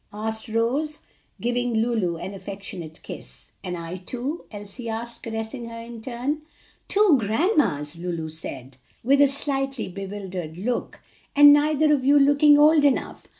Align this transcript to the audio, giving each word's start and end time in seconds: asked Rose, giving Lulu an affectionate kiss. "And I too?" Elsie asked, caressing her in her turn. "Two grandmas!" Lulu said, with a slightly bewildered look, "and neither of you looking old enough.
asked 0.11 0.47
Rose, 0.49 1.01
giving 1.39 1.75
Lulu 1.75 2.17
an 2.17 2.33
affectionate 2.33 3.03
kiss. 3.03 3.51
"And 3.63 3.77
I 3.77 3.97
too?" 3.97 4.45
Elsie 4.49 4.89
asked, 4.89 5.21
caressing 5.21 5.67
her 5.69 5.79
in 5.79 5.97
her 5.97 6.01
turn. 6.01 6.41
"Two 6.87 7.17
grandmas!" 7.19 7.99
Lulu 7.99 8.29
said, 8.29 8.77
with 9.03 9.21
a 9.21 9.27
slightly 9.27 9.87
bewildered 9.87 10.57
look, 10.57 11.03
"and 11.35 11.53
neither 11.53 11.93
of 11.93 12.03
you 12.03 12.17
looking 12.17 12.57
old 12.57 12.83
enough. 12.83 13.27